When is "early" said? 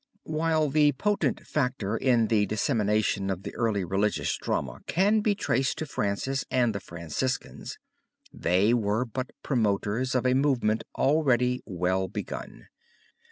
3.53-3.83